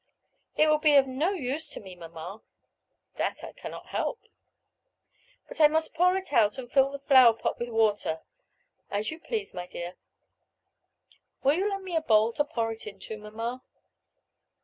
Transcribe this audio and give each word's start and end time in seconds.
"It 0.57 0.67
will 0.67 0.79
be 0.79 0.95
of 0.95 1.05
no 1.05 1.29
use 1.29 1.69
to 1.69 1.79
me, 1.79 1.95
mamma." 1.95 2.41
"That 3.17 3.43
I 3.43 3.53
cannot 3.53 3.85
help." 3.89 4.19
"But 5.47 5.61
I 5.61 5.67
must 5.67 5.93
pour 5.93 6.17
it 6.17 6.33
out, 6.33 6.57
and 6.57 6.71
fill 6.71 6.89
the 6.89 6.97
flower 6.97 7.33
pot 7.35 7.59
with 7.59 7.69
water." 7.69 8.21
"As 8.89 9.11
you 9.11 9.19
please, 9.19 9.53
my 9.53 9.67
dear." 9.67 9.97
"Will 11.43 11.53
you 11.53 11.69
lend 11.69 11.83
me 11.83 11.95
a 11.95 12.01
bowl 12.01 12.33
to 12.33 12.43
pour 12.43 12.71
it 12.71 12.87
into, 12.87 13.15
mamma?" 13.15 13.61